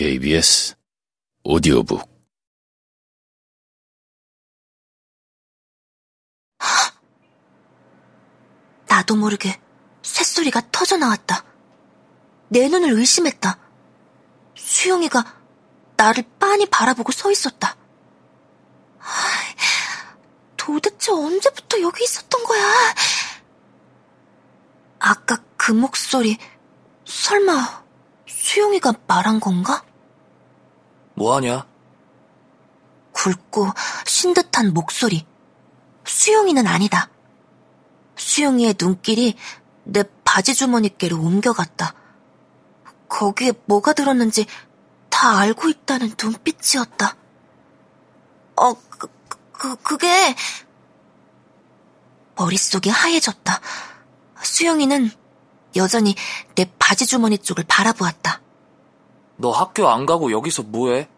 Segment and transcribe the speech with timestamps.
[0.00, 0.76] KBS
[1.44, 2.00] 오디오북
[8.88, 9.60] 나도 모르게
[10.00, 11.44] 쇳소리가 터져 나왔다.
[12.48, 13.58] 내 눈을 의심했다.
[14.56, 15.42] 수영이가
[15.98, 17.76] 나를 빤히 바라보고 서 있었다.
[20.56, 22.64] 도대체 언제부터 여기 있었던 거야?
[24.98, 26.38] 아까 그 목소리,
[27.04, 27.84] 설마
[28.26, 29.84] 수영이가 말한 건가?
[31.20, 31.66] 뭐하냐?
[33.12, 33.68] 굵고
[34.06, 35.26] 쉰 듯한 목소리.
[36.06, 37.10] 수영이는 아니다.
[38.16, 39.36] 수영이의 눈길이
[39.84, 41.94] 내 바지 주머니께로 옮겨갔다.
[43.08, 44.46] 거기에 뭐가 들었는지
[45.10, 47.16] 다 알고 있다는 눈빛이었다.
[48.56, 49.08] 어, 그,
[49.52, 50.34] 그, 그게...
[52.36, 53.60] 머릿속이 하얘졌다.
[54.42, 55.10] 수영이는
[55.76, 56.14] 여전히
[56.54, 58.40] 내 바지 주머니 쪽을 바라보았다.
[59.40, 61.08] 너 학교 안 가고 여기서 뭐해?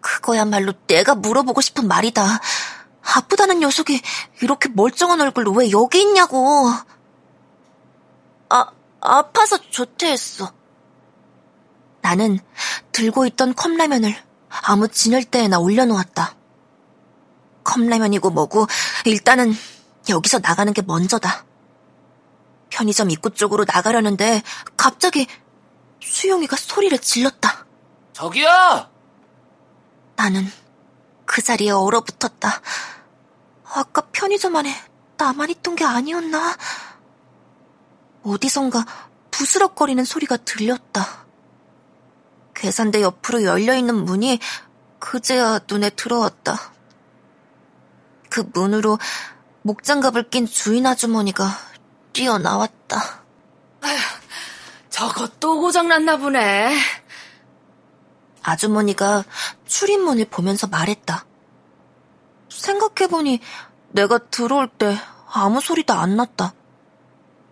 [0.00, 2.40] 그거야말로 내가 물어보고 싶은 말이다.
[3.02, 4.00] 아프다는 녀석이
[4.42, 6.70] 이렇게 멀쩡한 얼굴로 왜 여기 있냐고.
[8.48, 8.66] 아,
[9.00, 10.52] 아파서 조퇴했어.
[12.02, 12.38] 나는
[12.92, 14.14] 들고 있던 컵라면을
[14.48, 16.34] 아무 진열대에나 올려놓았다.
[17.62, 18.66] 컵라면이고 뭐고
[19.04, 19.54] 일단은
[20.08, 21.44] 여기서 나가는 게 먼저다.
[22.70, 24.42] 편의점 입구 쪽으로 나가려는데
[24.76, 25.26] 갑자기
[26.00, 27.66] 수용이가 소리를 질렀다.
[28.12, 28.90] 저기요!
[30.16, 30.46] 나는
[31.24, 32.60] 그 자리에 얼어붙었다.
[33.64, 34.74] 아까 편의점 안에
[35.16, 36.56] 나만 있던 게 아니었나?
[38.22, 38.84] 어디선가
[39.30, 41.26] 부스럭거리는 소리가 들렸다.
[42.54, 44.38] 계산대 옆으로 열려있는 문이
[44.98, 46.72] 그제야 눈에 들어왔다.
[48.28, 48.98] 그 문으로
[49.62, 51.48] 목장갑을 낀 주인 아주머니가
[52.12, 53.24] 뛰어나왔다.
[53.82, 54.19] 아휴,
[55.00, 56.76] 저거 또 고장났나 보네.
[58.42, 59.24] 아주머니가
[59.64, 61.24] 출입문을 보면서 말했다.
[62.50, 63.40] 생각해보니
[63.92, 64.94] 내가 들어올 때
[65.32, 66.52] 아무 소리도 안 났다.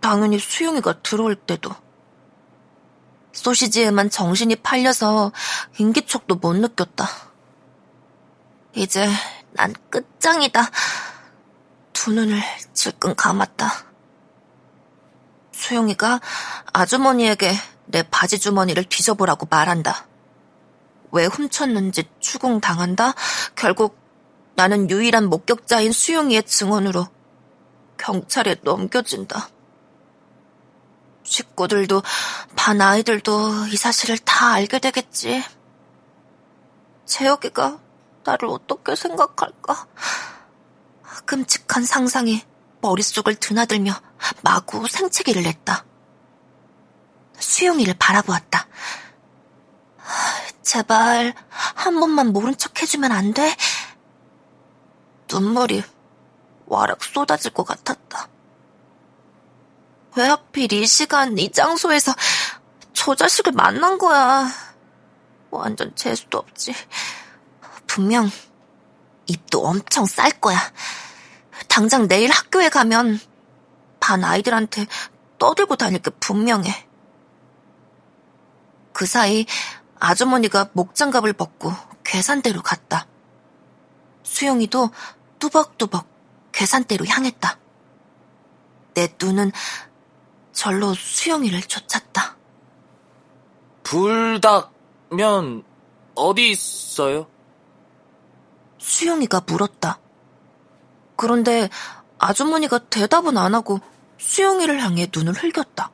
[0.00, 1.70] 당연히 수영이가 들어올 때도.
[3.32, 5.32] 소시지에만 정신이 팔려서
[5.78, 7.08] 인기척도 못 느꼈다.
[8.74, 9.08] 이제
[9.52, 10.68] 난 끝장이다.
[11.94, 12.42] 두 눈을
[12.74, 13.87] 질끈 감았다.
[15.68, 16.20] 수영이가
[16.72, 17.52] 아주머니에게
[17.86, 20.06] 내 바지 주머니를 뒤져보라고 말한다.
[21.10, 23.14] 왜 훔쳤는지 추궁당한다?
[23.54, 23.98] 결국
[24.54, 27.06] 나는 유일한 목격자인 수영이의 증언으로
[27.98, 29.48] 경찰에 넘겨진다.
[31.22, 32.02] 식구들도
[32.56, 35.44] 반 아이들도 이 사실을 다 알게 되겠지.
[37.04, 37.78] 재혁이가
[38.24, 39.86] 나를 어떻게 생각할까?
[41.26, 42.42] 끔찍한 상상이
[42.80, 43.92] 머릿속을 드나들며
[44.42, 45.84] 마구 생채기를 냈다.
[47.38, 48.66] 수영이를 바라보았다.
[50.62, 53.56] 제발 한 번만 모른 척 해주면 안 돼?
[55.30, 55.82] 눈물이
[56.66, 58.28] 와락 쏟아질 것 같았다.
[60.16, 62.12] 왜 하필 이 시간, 이 장소에서
[62.92, 64.48] 저 자식을 만난 거야.
[65.50, 66.74] 완전 재수도 없지.
[67.86, 68.30] 분명
[69.26, 70.58] 입도 엄청 쌀 거야.
[71.78, 73.20] 당장 내일 학교에 가면
[74.00, 74.88] 반 아이들한테
[75.38, 76.88] 떠들고 다닐 게 분명해.
[78.92, 79.46] 그 사이
[80.00, 81.72] 아주머니가 목장갑을 벗고
[82.02, 83.06] 계산대로 갔다.
[84.24, 84.90] 수영이도
[85.38, 86.08] 뚜벅뚜벅
[86.50, 87.60] 계산대로 향했다.
[88.94, 89.52] 내 눈은
[90.52, 92.36] 절로 수영이를 쫓았다.
[93.84, 95.62] 불닭면
[96.16, 97.28] 어디 있어요?
[98.78, 100.00] 수영이가 물었다.
[101.18, 101.68] 그런데
[102.18, 103.80] 아주머니가 대답은 안 하고
[104.18, 105.90] 수영이를 향해 눈을 흘겼다.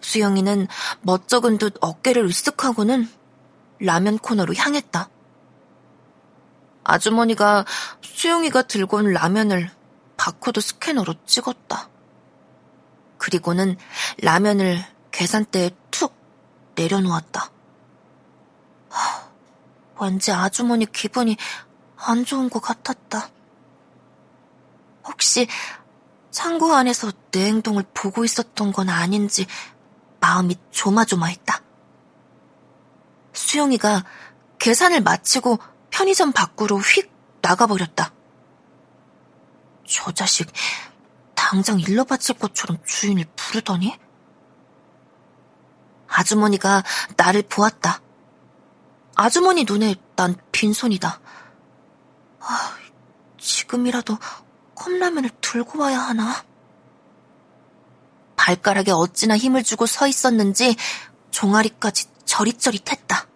[0.00, 0.66] 수영이는
[1.02, 3.06] 멋쩍은 듯 어깨를 으쓱하고는
[3.80, 5.10] 라면 코너로 향했다.
[6.84, 7.66] 아주머니가
[8.00, 9.70] 수영이가 들고 온 라면을
[10.16, 11.90] 바코드 스캐너로 찍었다.
[13.18, 13.76] 그리고는
[14.22, 16.14] 라면을 계산대에 툭
[16.76, 17.50] 내려놓았다.
[18.88, 19.30] 하,
[20.00, 21.36] 왠지 아주머니 기분이
[21.98, 23.28] 안 좋은 것 같았다.
[25.30, 25.46] 혹시
[26.32, 29.46] 창고 안에서 내 행동을 보고 있었던 건 아닌지
[30.18, 31.62] 마음이 조마조마했다.
[33.32, 34.04] 수영이가
[34.58, 35.60] 계산을 마치고
[35.90, 37.12] 편의점 밖으로 휙
[37.42, 38.12] 나가버렸다.
[39.86, 40.50] 저 자식
[41.36, 43.96] 당장 일러 바칠 것처럼 주인을 부르더니
[46.08, 46.82] 아주머니가
[47.16, 48.00] 나를 보았다.
[49.14, 51.20] 아주머니 눈에 난 빈손이다.
[52.40, 52.76] 아,
[53.38, 54.18] 지금이라도
[54.80, 56.42] 컵라면을 들고 와야 하나?
[58.36, 60.74] 발가락에 어찌나 힘을 주고 서 있었는지
[61.30, 63.26] 종아리까지 저릿저릿했다.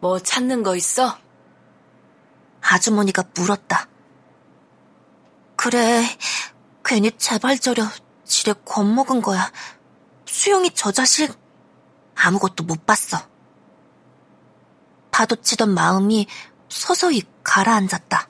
[0.00, 1.16] 뭐 찾는 거 있어?
[2.60, 3.88] 아주머니가 물었다.
[5.54, 6.04] 그래,
[6.84, 7.88] 괜히 제발 저려
[8.24, 9.52] 지레 겁먹은 거야.
[10.26, 11.32] 수영이 저 자식
[12.16, 13.18] 아무것도 못 봤어.
[15.12, 16.26] 파도치던 마음이
[16.68, 18.25] 서서히 가라앉았다.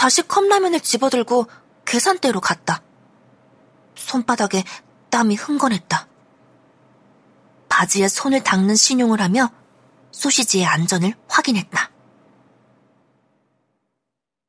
[0.00, 1.46] 다시 컵라면을 집어들고
[1.84, 2.80] 계산대로 갔다.
[3.96, 4.64] 손바닥에
[5.10, 6.08] 땀이 흥건했다.
[7.68, 9.50] 바지에 손을 닦는 신용을 하며
[10.12, 11.89] 소시지의 안전을 확인했다.